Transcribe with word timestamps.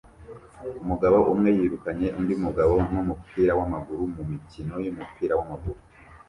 Umugabo 0.83 1.17
umwe 1.33 1.49
yirukanye 1.57 2.07
undi 2.19 2.33
mugabo 2.43 2.73
numupira 2.91 3.51
wamaguru 3.59 4.03
mumikino 4.15 4.73
yumupira 4.85 5.33
wamaguru 5.39 5.79